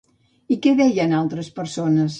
I 0.55 0.57
què 0.63 0.73
deien 0.79 1.15
altres 1.21 1.55
persones? 1.61 2.09